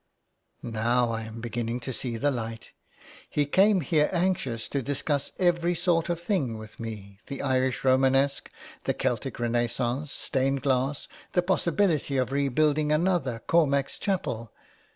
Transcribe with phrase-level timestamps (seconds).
[0.63, 2.71] Now I am beginning to see light.
[3.29, 8.49] He came here anxious to discuss every sort of thing with me, the Irish Romanesque,
[8.85, 14.51] the Celtic renaissance, stained glass, the possibility of re building another Cormac's Chapel.